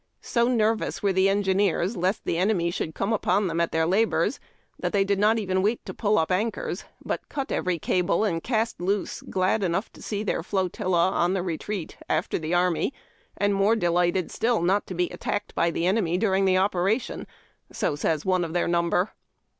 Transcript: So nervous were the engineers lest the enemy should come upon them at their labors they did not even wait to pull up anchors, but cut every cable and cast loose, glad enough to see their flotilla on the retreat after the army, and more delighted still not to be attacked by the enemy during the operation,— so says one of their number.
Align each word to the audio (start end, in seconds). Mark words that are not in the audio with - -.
So 0.23 0.47
nervous 0.47 1.03
were 1.03 1.13
the 1.13 1.29
engineers 1.29 1.95
lest 1.95 2.25
the 2.25 2.39
enemy 2.39 2.71
should 2.71 2.95
come 2.95 3.13
upon 3.13 3.45
them 3.45 3.61
at 3.61 3.71
their 3.71 3.85
labors 3.85 4.39
they 4.79 5.03
did 5.03 5.19
not 5.19 5.37
even 5.37 5.61
wait 5.61 5.85
to 5.85 5.93
pull 5.93 6.17
up 6.17 6.31
anchors, 6.31 6.85
but 7.05 7.29
cut 7.29 7.51
every 7.51 7.77
cable 7.77 8.23
and 8.23 8.41
cast 8.41 8.81
loose, 8.81 9.21
glad 9.21 9.61
enough 9.61 9.93
to 9.93 10.01
see 10.01 10.23
their 10.23 10.41
flotilla 10.41 11.11
on 11.11 11.35
the 11.35 11.43
retreat 11.43 11.97
after 12.09 12.39
the 12.39 12.55
army, 12.55 12.95
and 13.37 13.53
more 13.53 13.75
delighted 13.75 14.31
still 14.31 14.63
not 14.63 14.87
to 14.87 14.95
be 14.95 15.07
attacked 15.11 15.53
by 15.53 15.69
the 15.69 15.85
enemy 15.85 16.17
during 16.17 16.45
the 16.45 16.57
operation,— 16.57 17.27
so 17.71 17.95
says 17.95 18.25
one 18.25 18.43
of 18.43 18.53
their 18.53 18.67
number. 18.67 19.11